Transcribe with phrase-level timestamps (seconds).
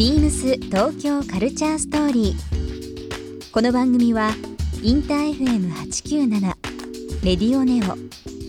[0.00, 3.52] ビームス東京カルチャーストーリー。
[3.52, 4.30] この番組は
[4.82, 6.40] インター FM897
[7.22, 7.98] レディオネオ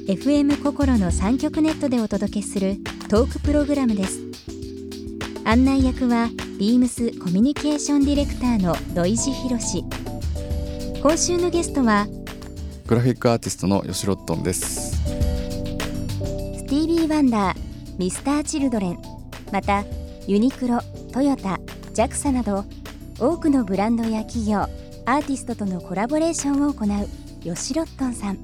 [0.09, 2.77] FM 心の三極ネットでお届けする
[3.09, 4.21] トークプログラムです。
[5.43, 9.83] 案内役はビームスコミュニケーションディレクターの土井博志。
[11.01, 12.07] 今週のゲストは
[12.87, 17.57] グラフィックアーティストの吉ロットンですスティービー・ワンダー、
[17.97, 18.97] ミスター・チルドレン、
[19.51, 19.83] また
[20.27, 20.79] ユニクロ、
[21.11, 21.59] トヨタ、
[21.93, 22.65] JAXA など
[23.19, 27.07] 多くのブランドや企業、アーティストとのコラボレーションを行う
[27.43, 28.37] 吉ロットンさん。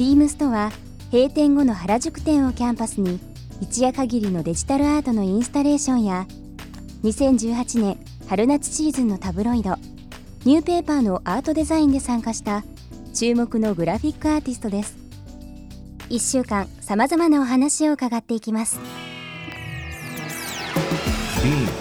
[0.00, 0.72] ビームスとは
[1.12, 3.20] 閉店後の原宿店をキャンパスに
[3.60, 6.26] 一夜限りのデジタルアートのインスタレーションや
[7.02, 9.74] 2018年春夏シーズンのタブロイド
[10.46, 12.64] ニューペーパーのアートデザインで参加した
[13.12, 14.96] 注目のグラフィックアーティストです
[16.08, 18.80] 1週間さまざまなお話を伺っていきます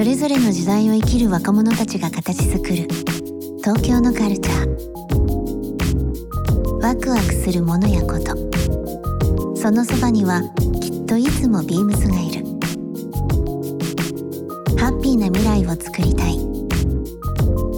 [0.00, 2.88] それぞれの時代を生きる若者たちが形作る。
[3.58, 4.68] 東京のカルチャー。
[6.80, 8.34] ワクワクするものやこと。
[9.54, 10.40] そのそばには
[10.80, 12.46] きっといつもビームスがいる。
[14.78, 16.38] ハッピーな未来をつくりたい。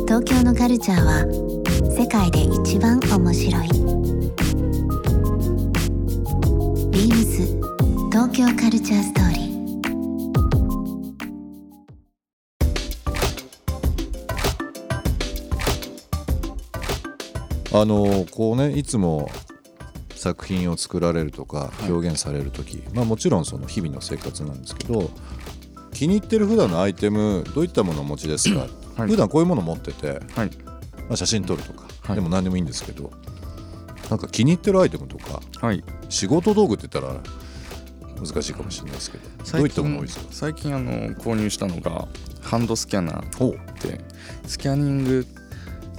[0.06, 1.26] 東京のカルチャーは
[1.90, 3.68] 世界で一番面白い。
[6.88, 7.42] ビームス
[8.12, 9.31] 東京カルチャーストーリー。
[17.74, 19.30] あのこうねいつも
[20.14, 25.10] 作品を作られるとか表現される時、まあもちろんその日々の生活なんですけど
[25.92, 28.60] 気に入ってる普段のアイテムどういったものをお持ちですか、
[28.96, 29.10] はい。
[29.10, 30.50] 普段こういうもの持ってて、はい。
[31.08, 32.14] まあ、写真撮るとか、はい。
[32.14, 33.10] でも何でもいいんですけど
[34.08, 35.82] なんか気に入ってるアイテムとかはい。
[36.08, 37.20] 仕事道具って言ったら
[38.16, 40.26] 難しいかもしれないですけどどういったもの多いですか？
[40.30, 42.06] 最近あの購入したのが
[42.40, 43.54] ハンドスキャナーほう。
[43.54, 44.00] って
[44.46, 45.26] スキャニング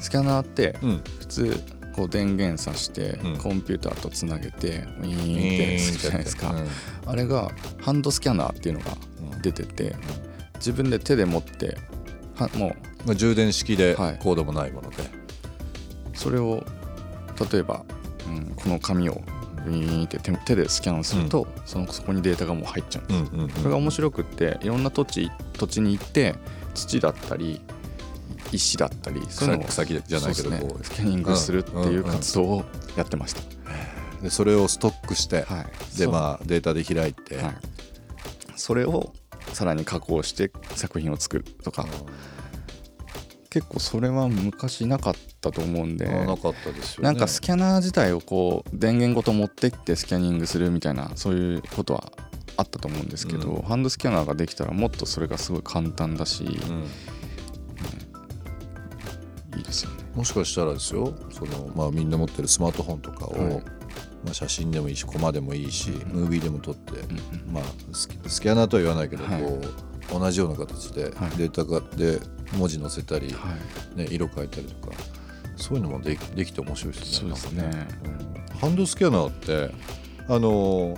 [0.04, 1.04] スキャナーってうん。
[1.20, 1.64] 普通
[1.96, 3.38] こう電源さしてうん。
[3.38, 6.68] コンピューターとつなげてウィーンってするじゃないですか、うん。
[7.06, 8.98] あれがハンドスキャナーっていうのが
[9.42, 9.96] 出てて
[10.56, 11.78] 自分で手で持って
[12.36, 12.76] はも
[13.06, 14.20] まあ、充電式ではい。
[14.20, 16.64] コードもないもので、うそれを
[17.52, 17.84] 例えば、
[18.28, 19.22] うん、この紙を
[19.66, 23.50] ウィーンって手手でスキャンすると、そのそこにデータがもう入っちゃうんですうんうんうん。
[23.50, 26.36] これが面白くっていろんな土地土地に行って
[26.74, 27.62] 土だったり
[28.54, 30.74] 石だったりそういうのを草木じゃないけどそうね。
[30.82, 32.66] スキャニングするっていう活動を
[32.96, 33.42] やってました、
[34.22, 35.66] でそれをストックして、は
[35.96, 35.98] い。
[35.98, 37.56] でまあデータで開いて、はい、
[38.56, 39.14] それを
[39.54, 41.86] さらに加工して作品を作るとか。
[43.50, 46.08] 結構それは昔なかったと思うんで。
[46.08, 47.10] あなかったですよね。
[47.10, 52.12] なんかスキャナー自体をこう電源ごと持ってってスキャニングするみたいなそういうことは
[52.58, 53.62] あったと思うんですけど、うん。
[53.62, 56.88] ハンドスキャナーができたらもっとそれがすごい簡単だし、うん。
[60.16, 63.64] もしかしたらですよその、まあ、みんな持ってるスマートフォンとかを、はい。
[64.24, 68.08] まあ、写真でもいいしコマでもいいし、うんムービーでも撮って、うんまあ、ス
[68.42, 69.42] キャナーとは言わないけど、はい。
[69.42, 69.60] こ
[70.16, 71.12] う同じような形ではい。
[71.38, 72.20] データがで
[72.58, 73.56] 文字載せたり、は
[73.96, 74.96] い、ね、色変えたりとか
[75.56, 77.16] そういうのもできできて面白いですね。
[77.20, 77.64] そうですね。
[77.64, 77.78] なんか
[78.54, 78.58] うん。
[78.60, 79.74] ハンドスキャナーって
[80.28, 80.98] あのー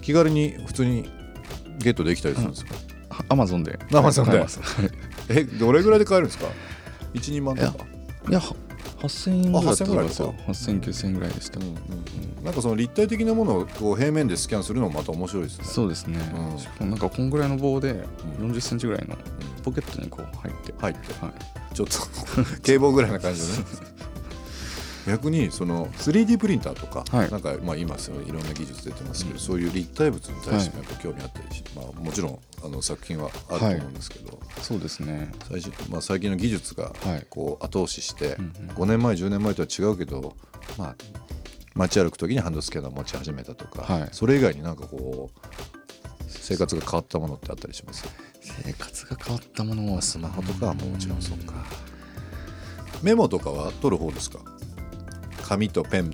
[0.00, 1.06] 気軽に普通に
[1.76, 2.74] ゲットできたりするんですか、
[3.28, 3.72] アマゾンで。
[3.90, 4.30] Amazon で？
[4.30, 4.90] 買えますはい。
[5.28, 6.46] えどれぐらいで買えるんですか
[7.12, 7.84] ？12万とか？
[8.28, 8.54] いやは
[8.98, 10.34] 8000円ぐらいだったと思いますよ。
[10.36, 12.44] あ8000、9000円ぐらいでした、うんうんうん。
[12.44, 15.64] なんかその立体的なものをこう平面でスキャンするのもまた面白いですね。
[15.64, 16.18] そうですね、
[16.80, 16.90] うん。
[16.90, 17.90] なんかこんぐらいの棒で
[18.40, 18.50] うん。
[18.50, 19.16] 4 0ンチぐらいの
[19.62, 21.24] ポケットにこう入って、入って。
[21.24, 21.32] は
[21.72, 23.97] い、ちょっと警棒ぐらいな感じでね。
[25.08, 27.30] 逆にその 3D プリンターとか、はい。
[27.30, 35.32] なんかまあ今そのいろんな技術出てますけど、そういう立体物に対してもやっぱ興味あったりし、まあもちろんあの作品はあると思うんですけど、そうですね。
[35.48, 37.26] 最近まあ最近の技術がはい。
[37.28, 38.74] こう後押しして、うんうん。
[38.74, 40.36] 5年前10年前とは違うけど、
[40.76, 40.96] まあ
[41.74, 44.08] 街歩く時にハンドスキャナー持ち始めたとか、はい。
[44.12, 45.48] それ以外になんかこう
[46.26, 48.04] 生活が変わったものってあったりします？
[48.40, 51.64] 生活が変わったものをスマホとかはもちろんそうか。
[53.02, 54.40] メモとかは取る方ですか？
[55.48, 56.12] 紙とペン。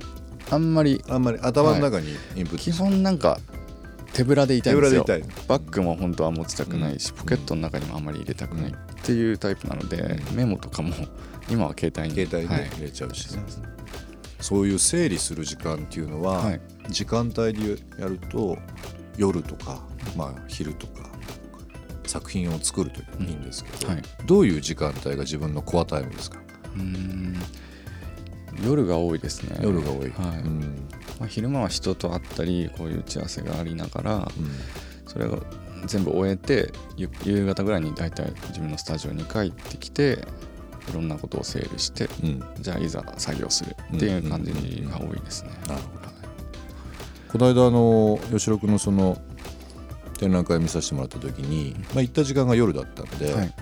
[0.50, 3.40] あんまりあんまり頭の中にインプット、基本なんか
[4.12, 5.02] 手ぶらでいたいんですよ。
[5.02, 10.94] 手ぶらでいたバッグも本当は持ちたくないし、ポケットの中にもあんまり入れたくないっていうタイプなので、メモとかも
[11.50, 12.14] 今は携帯に。
[12.14, 12.70] 携帯はい。
[12.70, 13.28] で入れちゃうし、
[14.40, 16.60] そういう整理する時間っていうのは、はい。
[16.90, 18.56] 時間帯でやると
[19.16, 19.82] 夜とか、
[20.16, 21.08] まあ、昼とか
[22.06, 24.02] 作品を作るといいんですけど、はい。
[24.26, 26.38] どういう時間帯が自分のコアタイムですか？
[26.76, 27.36] うーん
[28.62, 29.58] 夜が多いですね。
[29.62, 30.08] 夜が多い、はい。
[30.08, 30.60] うん。
[31.18, 34.28] まあ、昼間は人と会ったりこういう打ち合わせがありながら
[35.06, 35.42] それを
[35.86, 40.18] 全部終えてゆ夕方ぐらいに大体自分のスタジオに帰ってきて
[40.90, 42.28] いろんなことを整理してうん。
[42.28, 44.52] うんじゃあいざ作業するっていう感じ
[44.90, 45.50] が多いですね。
[45.68, 46.04] なるほど
[47.28, 49.20] この間あの吉郎君のその
[50.18, 53.54] 展覧会見させてもらった時に、まあ、行った時間が夜だったんで、はい。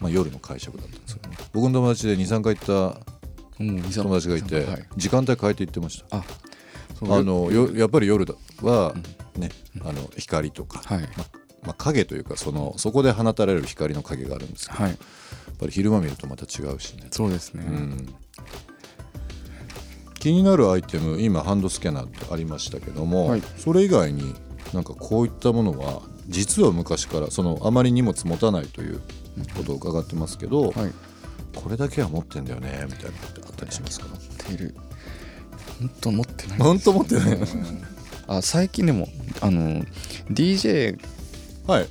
[0.00, 1.20] まあ、夜の会食だったんですよ、
[1.54, 3.15] 僕の友達で23回行った
[3.58, 4.88] 友達がいて、はい。
[4.96, 6.18] 時間帯変えて行ってました。
[6.18, 8.34] あのよやっぱり夜だ。
[8.62, 8.94] は、
[9.36, 9.50] ね
[9.82, 11.08] あの光とか、はい。
[11.62, 14.92] まあ、影というかそのそこで放たれる光の影があるんですけど、はい。
[14.92, 14.98] やっ
[15.58, 17.64] ぱり昼間見るとまた違うしね、そうですね。
[17.66, 18.14] うん、
[20.18, 23.42] 気になるアイテム今ハンドスキャナーってありましたけども、はい。
[23.56, 24.34] それ以外に
[24.72, 29.00] なんかこういったものは実は昔からそのあまり荷物持たないという
[29.56, 30.92] ことを伺ってますけど、はい
[31.56, 34.06] これだけは持ってんだよねみたいなのってあったりしますか？
[34.06, 34.74] 持っている。
[35.80, 37.38] 本当持ってない本当持ってない。
[38.28, 39.08] あ最近でも
[39.40, 39.82] あの
[40.30, 40.98] DJ
[41.66, 41.88] はい、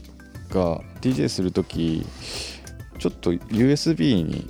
[0.50, 2.06] が DJ する時
[3.00, 4.48] ちょっと USB に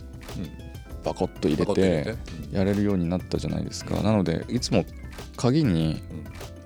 [1.03, 2.15] バコッと入れてて？
[2.51, 3.95] やれるようになったじゃないですか。
[4.01, 4.85] なのでいつも
[5.35, 6.01] 鍵に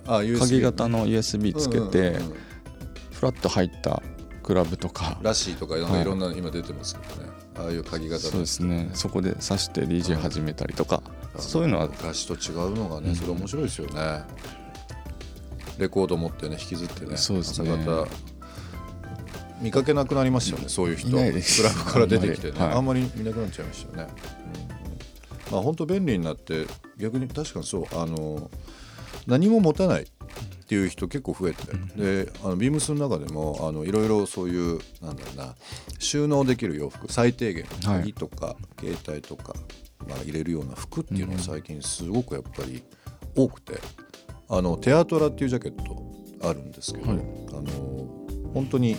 [0.06, 2.20] 鍵型の USB つけうんて
[3.12, 4.02] フラッと入った
[4.50, 5.20] クラブとか。
[5.22, 8.90] ラッシーとかいろんはないろんな今出てますけどね、ああいう鍵型のそうですね。
[8.96, 11.04] そこで挿して DJ 始めたりとか。
[11.38, 11.86] そういうのは。
[11.86, 13.16] 昔と違うのがね、うん。
[13.16, 14.24] それ面白いですよね。
[15.78, 17.72] レコード持ってね引きずってねそうですね。
[17.72, 18.08] 朝方。
[19.62, 21.12] 見かけなくなりましたよねそういう人。
[21.12, 22.74] クラブから出てきてね、はい。
[22.74, 24.14] あんまり見なくなっちゃいましたよね、
[25.48, 25.54] うん。
[25.54, 26.66] まあ本当便利になって
[26.98, 28.50] 逆に確かにそうあの
[29.28, 30.08] 何も持たない
[30.70, 31.64] っていう人結構増えて、
[31.96, 35.56] であのビームスの中でもあのいろいろそういうなんだろうな
[35.98, 39.56] 収納できる洋服最低限はい鍵とか、携帯とか、
[40.08, 42.84] まあ、入れるような服っていうのが最近すごくやっぱり
[43.36, 43.80] 多くて、
[44.48, 47.18] あのテアトラっていうジャケットあるんですけど、はい。
[47.18, 47.22] あ
[47.54, 48.08] の
[48.54, 48.96] 本当に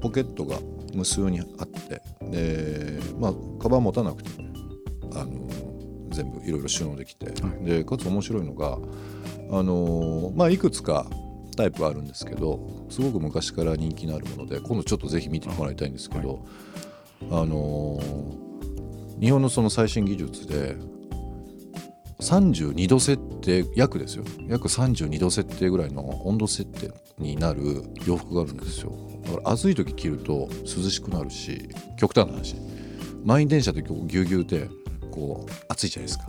[0.00, 0.56] ポケットが
[0.94, 4.54] 無数にあってでまあカバン持たなくてもね
[5.16, 5.48] あの
[6.10, 7.26] 全部いろいろ収納できて、
[7.64, 8.78] でかつ面白いのが
[9.52, 11.06] あのまあいくつか
[11.56, 16.46] タイプあるんですけどすごく昔から人気のあるもので今度ちょっとぜひ見てもらいたいんですけど、
[17.30, 18.00] あの
[19.20, 20.76] 日本のその最新技術で
[22.20, 24.24] 32度設定約ですよ。
[24.48, 28.92] 約32度設定ぐらいの温度設定になる洋服があるんですよ。
[29.24, 31.68] だから暑い時着ると涼しくなるし
[31.98, 32.56] 極端な話。
[33.24, 34.68] 満員電車でぎゅうぎゅうで
[35.10, 36.26] こう暑いじゃないですか、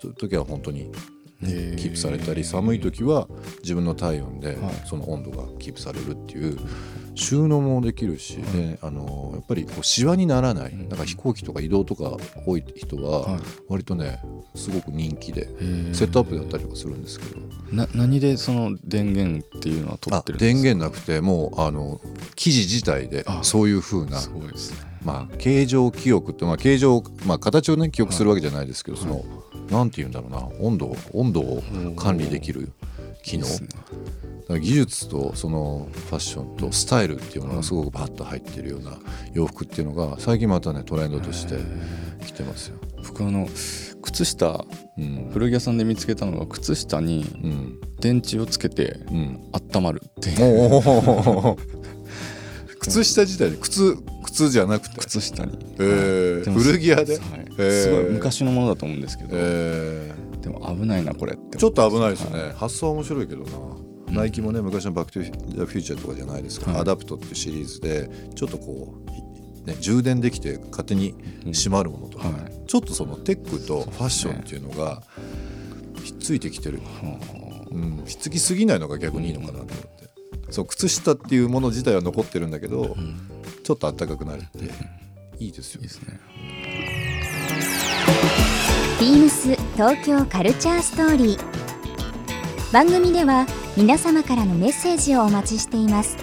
[0.00, 0.90] そういう時は本当に
[1.40, 3.28] キープされたり寒い時は
[3.62, 4.74] 自分の体温ではい。
[4.86, 6.58] その温度がキープされるっていう
[7.14, 10.88] 収納もできるし、であのやっぱりこうシワにならない、ん。
[10.88, 13.40] なんか飛行機とか移動とか多い人ははい。
[13.68, 14.20] 割とね
[14.54, 15.94] すごく人気でー。
[15.94, 17.40] セットアップだったりとかするんですけど。
[17.72, 20.54] な何でその電源っていうのは取あってるんですか？
[20.54, 22.00] 電源なくてもうあの
[22.34, 24.88] 生地自体であそういう風なすごいですね。
[25.04, 29.24] まあ、形状記憶って、まあ、形状、まあ、形をね記憶するわけじゃないですけど、その
[29.70, 30.48] なんて言うんだろうな。
[30.60, 31.62] 温度を温度を
[31.96, 32.72] 管理できる
[33.22, 33.46] 機能。
[34.48, 38.98] 技術とそのファッションとスタイルっていうものがすごくバッと入ってるような
[39.34, 41.56] 洋服っていうのが最近またねトレンドとして
[42.24, 42.78] 来てますよ。
[43.06, 43.46] 僕あの
[44.00, 44.64] 靴下
[44.96, 45.30] うん。
[45.32, 47.80] 古着屋さんで見つけたのが靴下にうん。
[48.00, 51.56] 電池をつけてうん、温まるっていう
[52.80, 55.58] 靴下自体で靴靴じゃなくて、靴下に。
[55.78, 57.46] えー古着屋で、はい。
[57.58, 57.82] えー。
[57.82, 60.40] すごい昔のものだと思うんですけど、えー。
[60.40, 63.44] でも危ないなこれってちょっと危ないですね、発想は面白いけど
[64.08, 66.80] な、ナイキもね昔の「バック・トゥ・ザ・フューチャー」とかじゃないですか、はい。
[66.80, 68.94] アダプトっていうシリーズでちょっとこ
[69.64, 71.14] う、ね、充電できて勝手に
[71.52, 72.68] 閉まるものとか、はい。
[72.68, 75.02] ちょっとそのテックとファッションっていうのが
[76.04, 76.80] ひっついてきてる、
[77.70, 80.08] うん、ひっつきすぎないのが逆にいいのかなと思って、
[80.50, 82.96] そう靴下っていうもの自体は残ってるんだけど、
[83.64, 84.58] ちょっと暖かくなるって
[85.38, 85.80] いいですよ。
[85.82, 86.20] いいですね。
[89.00, 92.72] ビームス東京カルチャーストーリー。
[92.72, 96.16] 番組では皆様からのメッセージをお待ちしています。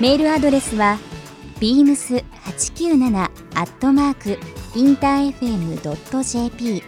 [0.00, 0.98] メールアドレスは
[1.60, 3.28] beams897 ア
[3.64, 4.38] ットマーク
[4.78, 6.82] インター FM.jp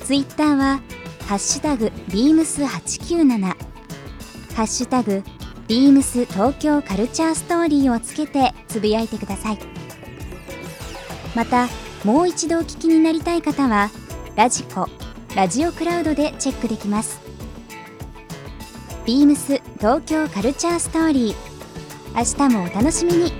[0.00, 0.80] ツイッターは
[1.26, 3.54] ハッシュタグ beams897
[4.60, 5.22] ハッシュタグ
[5.68, 9.58] ビームス東京カルチャーストーリーをつけてつぶやいてください。
[11.34, 11.66] また
[12.04, 13.88] もう一度お聞きになりたい方は
[14.36, 14.86] ラジコ
[15.34, 17.22] ラジオクラウドでチェックできます。
[19.06, 21.34] ビームス東京カルチャーストーリー
[22.14, 23.32] 明日もお楽しみに。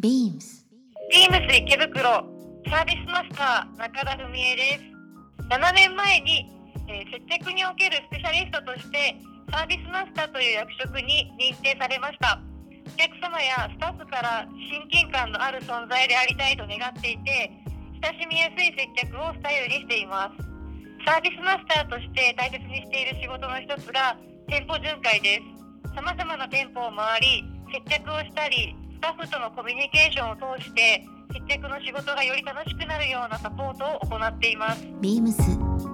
[0.00, 0.66] ビームス。
[1.12, 2.02] ビームス池袋
[2.70, 4.94] サービスマスター中田文江です。
[5.50, 6.50] 7年前に、
[6.88, 9.16] えー接客におけるスペシャリストとして
[9.50, 12.40] サービスマスターという役職に認定されました。
[12.86, 17.50] お客様やスタッフから親近感のある存在でありたいと願っていて
[18.02, 20.44] 親しみやすい接客をスタイルにしています。
[21.06, 24.16] サービスマスターとして大切にしている仕事の一つが
[24.48, 25.94] 店舗巡回です。
[25.94, 34.86] 様々な店舗を回り接客をしたりスタッフとのコミュニケーションを通して接客の仕事がより楽しくなるようなサポートを行っています。
[35.00, 35.93] ビームス。